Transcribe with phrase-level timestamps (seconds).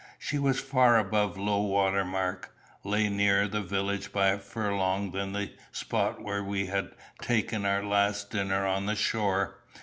[0.17, 5.33] She was far above low water mark lay nearer the village by a furlong than
[5.33, 9.59] the spot where we had taken our last dinner on the shore.